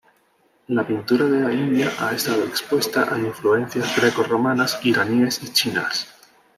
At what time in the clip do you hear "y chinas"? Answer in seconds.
5.43-6.11